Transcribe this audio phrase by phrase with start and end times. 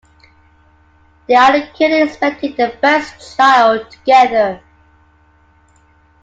[1.27, 4.63] They are currently expecting their first child together.